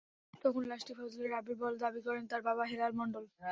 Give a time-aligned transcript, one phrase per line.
[0.43, 3.25] তখন লাশটি ফজলে রাব্বীর বলে দাবি করেন তাঁর বাবা হেলাল মণ্ডল।